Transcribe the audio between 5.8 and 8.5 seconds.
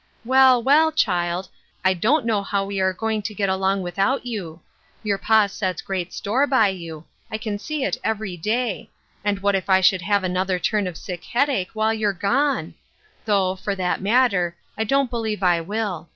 great store by you; I can see it every